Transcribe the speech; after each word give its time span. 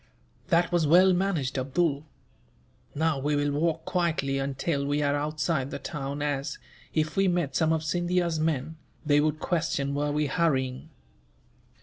"That 0.47 0.71
was 0.71 0.87
well 0.87 1.13
managed, 1.13 1.59
Abdool. 1.59 2.07
Now 2.95 3.19
we 3.19 3.35
will 3.35 3.51
walk 3.51 3.85
quietly 3.85 4.39
until 4.39 4.83
we 4.83 5.03
are 5.03 5.15
outside 5.15 5.69
the 5.69 5.77
town 5.77 6.23
as, 6.23 6.57
if 6.91 7.15
we 7.15 7.27
met 7.27 7.55
some 7.55 7.71
of 7.71 7.83
Scindia's 7.83 8.39
men, 8.39 8.77
they 9.05 9.19
would 9.19 9.39
question 9.39 9.93
were 9.93 10.11
we 10.11 10.25
hurrying." 10.25 10.89